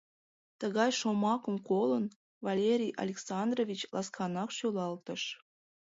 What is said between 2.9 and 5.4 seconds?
Александрович ласканак шӱлалтыш.